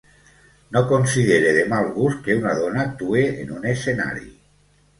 No 0.75 0.81
considere 0.91 1.51
de 1.59 1.67
mal 1.75 1.91
gust 1.99 2.25
que 2.29 2.39
una 2.41 2.55
dona 2.63 2.83
actue 2.87 3.23
en 3.45 3.55
un 3.61 3.71
escenari. 3.77 4.29